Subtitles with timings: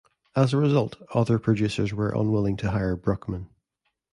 [0.35, 3.49] As a result, other producers were unwilling to hire Bruckman.